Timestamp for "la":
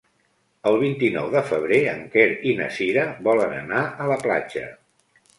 4.13-4.17